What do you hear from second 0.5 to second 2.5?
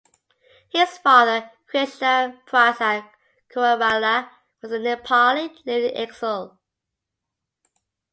His father, Krishna